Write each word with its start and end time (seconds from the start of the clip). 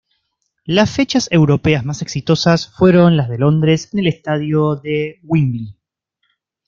Las 0.65 0.89
fechas 0.95 1.27
europeas 1.31 1.85
más 1.85 2.01
exitosas 2.01 2.73
fueron 2.75 3.17
las 3.17 3.29
de 3.29 3.37
Londres 3.37 3.87
en 3.93 3.99
el 3.99 4.07
Estadio 4.07 4.75
de 4.75 5.19
Wembley. 5.21 5.77